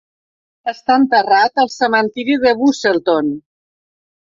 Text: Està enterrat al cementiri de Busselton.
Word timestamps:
Està 0.73 0.95
enterrat 1.01 1.63
al 1.65 1.71
cementiri 1.75 2.41
de 2.49 2.59
Busselton. 2.65 3.35